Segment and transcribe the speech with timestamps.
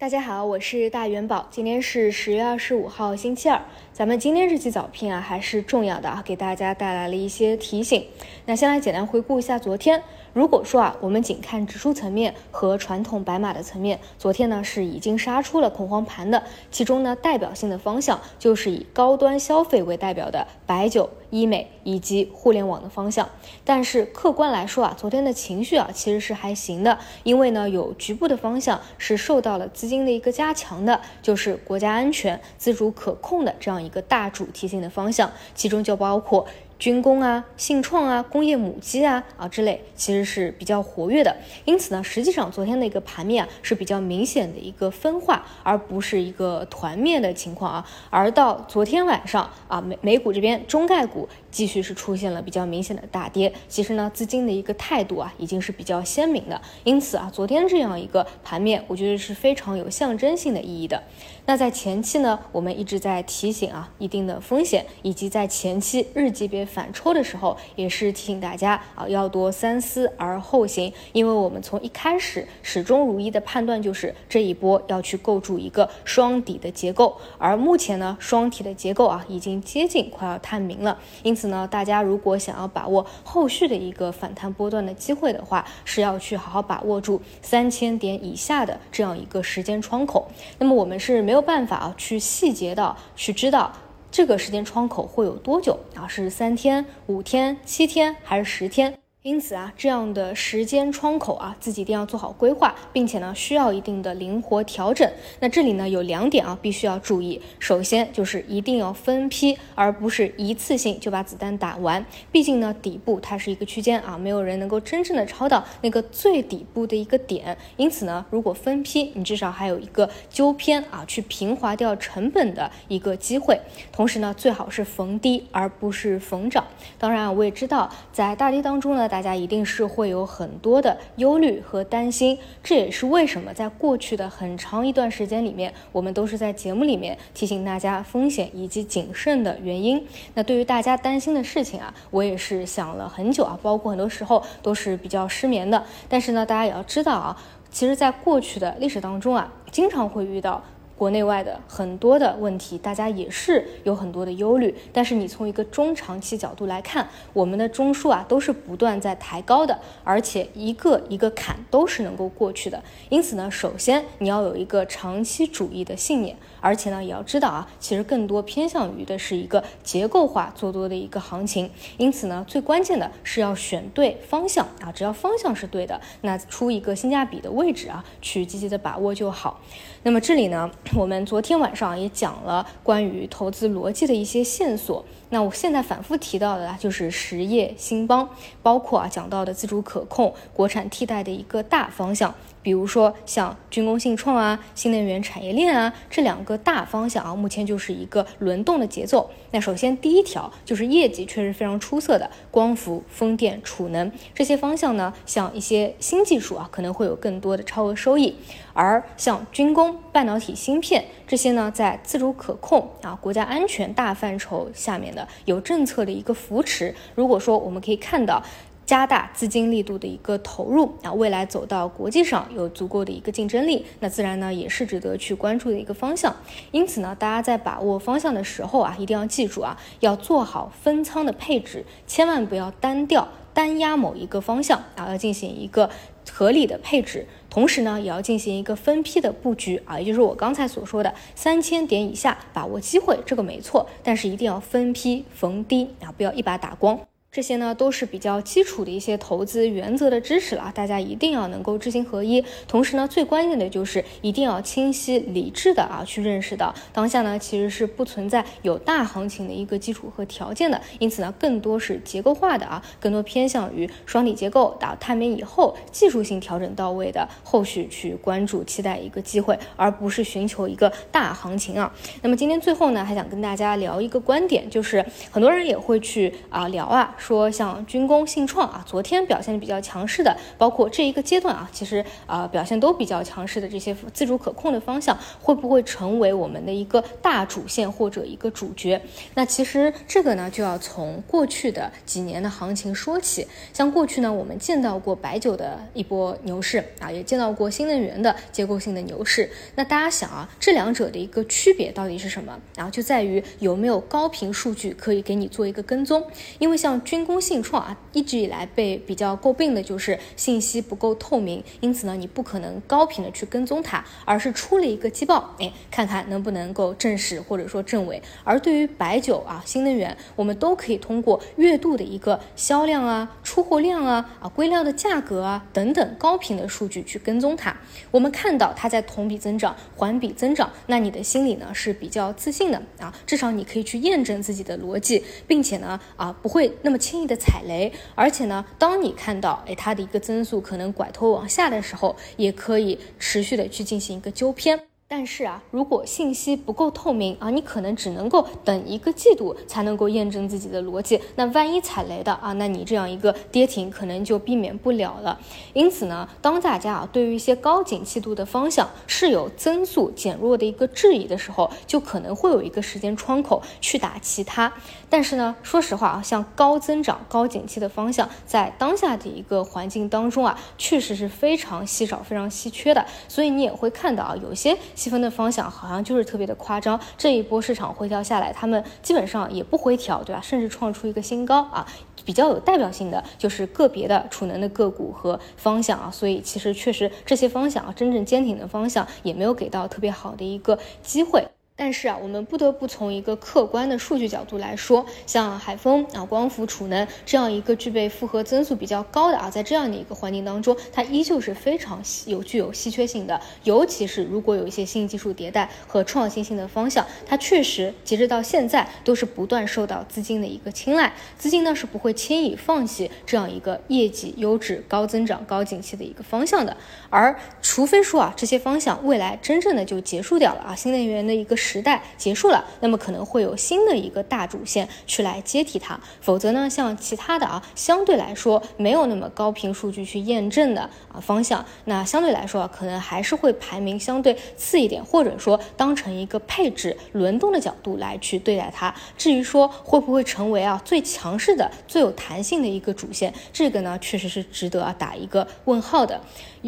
[0.00, 3.60] 大家好，我是大元宝，今天是十月二十五号，星期二。
[3.92, 8.06] 咱们今天这期早聘啊，还是重要的啊，给大家带来了一些提醒。
[8.46, 10.02] 那先来简单回顾一下昨天。
[10.32, 16.42] 如果说啊，我们仅看指数层面和传统白马的层面，昨天呢是已经杀出了恐慌盘的。
[16.70, 23.28] 其中呢，代表性的方向就是以高端消费为代表的白酒、医美以及互联网的方向。
[23.64, 36.46] 但是客观来说啊，昨天的情绪啊其实是还行的，因为呢有局部的方向是受到了资金的一个加强的，就是国家安全、自主可控的这样一个大主题性的方向，其中就包括。
[36.80, 41.36] 军工啊、信创啊、工业母机啊啊之类，其实是比较活跃的。
[41.66, 47.86] 因此呢，实际上昨天的一个盘面啊是比较明显的一个分化，而不是一个团灭的情况啊。
[48.08, 53.52] 而到昨天晚上啊，美美股这边中概股继续是出现了比较明显的大跌。
[53.68, 56.58] 其实呢，资金的一个态度啊已经是比较鲜明的。
[56.84, 61.02] 因此啊，昨天这样一个盘面，我觉得是非常有象征性的意义的。
[61.50, 66.64] 那在前期呢，我们一直在提醒啊一定的风险，以及在前期日级别。
[66.64, 90.28] 反抽的时候，也是提醒大家啊，要多三思而后行，因为我们从一开始始终如一的判断就是这一波要去构筑一个双底的结构，而目前呢，双体的结构啊已经接近快要探明了，因此呢，大家如果想要把握后续的一个反弹波段的机会的话，是要去好好把握住三千点以下的这样一个时间窗口。
[90.60, 93.72] 那么我们是没有办法去细节到去知道。
[94.12, 96.08] 这个时间窗口会有多久啊？
[96.08, 98.99] 是三天、五天、七天还是十天？
[99.22, 105.06] 因此啊，这样的时间窗口啊，自己一定要做好规划，并且呢，需要一定的灵活调整。
[105.40, 107.38] 那这里呢，有两点啊，必须要注意。
[107.58, 112.02] 首先就是一定要分批，而不是一次性就把子弹打完。
[112.32, 117.58] 毕竟呢，底部它是一个区间啊，没有人能够真正的抄到那个最底部的一个点。
[117.76, 123.60] 因此呢，如果分批，你至少还有一个纠偏啊，去平滑掉成本的一个机会。
[123.92, 126.64] 同时呢，最好是逢低而不是逢涨。
[126.96, 129.08] 当然啊，我也知道在大跌当中呢。
[129.10, 140.06] 大家一定是会有很多的忧虑和担心，这也是为什么在过去的很长一段时间里面，我们都是在节目里面提醒大家风险以及谨慎的原因。
[140.34, 145.84] 那对于大家担心的事情啊，我也是想了很久啊，包括很多时候都是比较失眠的。
[146.08, 147.36] 但是呢，大家也要知道啊，
[147.70, 150.62] 其实，在过去的历史当中啊，经常会遇到。
[151.00, 154.76] 国内外的很多的问题，大家也是有很多的忧虑。
[154.92, 162.82] 但是你从一个中长期角度来看，我们的中枢啊都是不断在抬高的，而且一个一个坎都是能够过去的。
[163.08, 171.70] 因此呢，首先你要有一个长期主义的信念，而且呢也要知道啊，其实更多偏向于的是一个结构化做多的一个行情。
[171.96, 179.62] 因此呢，最关键的是要选对方向啊，只要方向是对的，那出一个性价比的位置啊，去积极的把握就好。
[180.02, 180.70] 那么这里呢？
[180.94, 185.04] 我们昨天晚上也讲了关于投资逻辑的一些线索。
[185.30, 188.28] 那我现在反复提到的啊，就是实业兴邦，
[188.62, 192.34] 包括啊讲到的自主可控、国产替代的一个大方向。
[192.62, 199.30] 比如说像军工信创啊、新能源产业链啊这两个大方向啊，目前就是一个轮动的节奏。
[199.52, 208.36] 那首先第一条就是业绩确实非常出色的光伏、风电、储能这些方向呢，像一些新技术啊，可能会有更多的超额收益。
[208.74, 216.94] 而像军工、半导体芯片这些呢，在自主可控啊、国家安全大范畴下面的有政策的一个扶持。
[217.14, 218.42] 如果说我们可以看到。
[218.86, 226.34] 加大资金力度的一个投入啊，未来走到国际上有足够的一个竞争力，那自然呢也是值得去关注的一个方向。
[226.72, 235.88] 因此呢，大家在把握方向的时候啊，一定要记住啊，要做好分仓的配置，千万不要单调单压某一个方向啊，要进行一个
[236.28, 237.28] 合理的配置。
[237.50, 246.98] 同时呢，也要进行一个分批的布局啊，也就是我刚才所说的三千点以下把握机会，这个没错，但是一定要分批逢低啊，不要一把打光。
[247.32, 252.44] 这些呢都是比较基础的一些投资原则的知识了，大家一定要能够知行合一。
[252.66, 271.94] 同时呢，最关键的就是一定要清晰理智的啊去认识到当下呢其实是不存在有大行情的一个基础和条件的，因此呢更多是结构化的啊，更多偏向于双底结构打探明以后技术性调整到位的后续去关注期待一个机会，而不是寻求一个大行情啊。
[272.22, 277.16] 那么今天最后呢还想跟大家聊一个观点，就是很多人也会去啊聊啊。
[277.20, 289.00] 说像军工、信创啊，昨天表现比较强势的，包括这一个阶段啊，其实啊表现都比较强势的这些自主可控的方向，会不会成为我们的一个大主线或者一个主角？
[289.34, 293.46] 那其实这个呢，就要从过去的几年的行情说起。
[293.72, 299.50] 像过去呢，我们见到过白酒的一波牛市啊，也见到过新能源的结构性的牛市。
[299.74, 302.58] 那大家想啊，这两者的一个区别到底是什么？
[302.74, 306.24] 然后就在于有没有高频数据可以给你做一个跟踪。
[306.58, 318.22] 因为像军工信创啊，一直以来被比较诟病的就是信息不够透明，因此呢，你不可能高频的去跟踪它，而是出了一个季报，哎，看看能不能够证实或者说证伪。
[318.44, 327.76] 而对于白酒啊、新能源，我们都可以通过月度的一个销量啊、出货量啊、啊硅料的价格啊等等高频的数据去跟踪它。
[328.12, 337.90] 我们看到它在同比增长、环比增长，那你的心里呢是比较自信的啊，至少你可以去验证自己的逻辑，并且呢啊不会那么轻易的踩雷。
[338.14, 344.89] 而且呢，当你看到哎它的一个增速可能拐头往下的时候，也可以持续的去进行一个纠偏。
[345.12, 351.20] 但是啊，如果信息不够透明啊，你可能只能够等一个季度才能够验证自己的逻辑。
[351.34, 355.36] 那万一踩雷的啊，那你这样一个跌停可能就避免不了了。
[355.72, 364.72] 因此呢，当大家啊对于一些高景气度的方向是有增速减弱的一个质疑的时候，就可能会有一个时间窗口去打其他。
[365.08, 373.04] 但是呢，说实话啊，像高增长、高景气的方向，在当下的一个环境当中啊，确实是非常稀少、非常稀缺的。
[373.26, 374.78] 所以你也会看到啊，有些。
[375.00, 380.42] 细分的方向好像就是特别的夸张，这一波市场回调下来，他们基本上也不回调，对吧？
[380.42, 381.86] 甚至创出一个新高啊！
[382.22, 391.48] 比较有代表性的就是个别的储能的个股和方向啊，所以其实确实这些方向啊，真正坚挺的方向也没有给到特别好的一个机会。
[391.80, 403.40] 但是啊，我们不得不从一个客观的数据角度来说，像海风啊、光伏、储能这样一个具备复合增速比较高的啊，在这样的一个环境当中，它依旧是非常有具有稀缺性的。
[403.64, 416.76] 尤其是如果有一些新技术迭代和创新性的方向，它确实截止到现在都是不断受到资金的一个青睐，资金呢是不会轻易放弃这样一个业绩优质、高增长、高景气的一个方向的。
[417.08, 421.56] 而除非说啊，这些方向未来真正的就结束掉了啊，新能源的一个。
[421.70, 430.82] 时代结束了，那么可能会有新的一个大主线去来接替它，否则呢，像其他的啊，相对来说没有那么高频数据去验证的
[431.12, 438.92] 啊方向，那相对来说啊可能还是会排名相对次一点，或者说当成一个配置轮动的角度来去对待它。
[439.16, 446.20] 至于说会不会成为啊最强势的、最有弹性的一个主线，这个呢，确实是值得啊打一个问号的。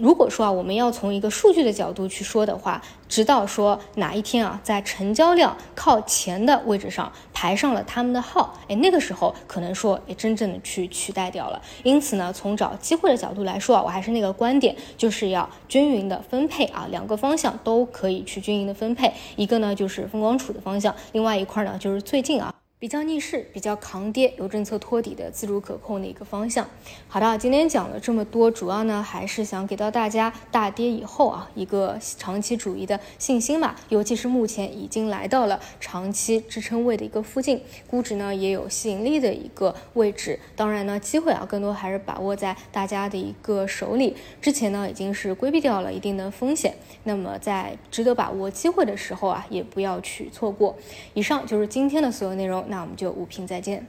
[0.00, 11.60] 如果说啊，我们要从一个数据的角度去说的话，直到说哪一天啊，在成交量靠前的位置上排上了他们的号，哎，那个时候可能说也真正的去取代掉了。
[11.82, 19.12] 因此呢，从找机会的角度来说啊，我还是那个观点，就是要均匀的分配啊，两个方向都可以去均匀的分配。
[19.34, 22.54] 一个呢就是风光储的方向，另外一块呢就是最近啊。
[22.78, 26.68] 比较逆势、比较抗跌、有政策托底的自主可控的一个方向。
[27.08, 33.74] 好的，今天讲了这么多，主要呢还是想给到大家大跌以后啊一个长期主义的信心嘛。
[33.88, 40.38] 尤其是目前已经来到了长期支撑位的一个附近，估值呢也有吸引力的一个位置。
[40.54, 44.14] 当然呢，机会啊更多还是把握在大家的一个手里。
[44.42, 46.74] 之前呢已经是规避掉了一定的风险，
[47.04, 50.76] 那么在值得把握机会的时候啊，也不要去错过。
[51.14, 52.65] 以上就是今天的所有内容。
[52.68, 53.86] 那我们就五评再见。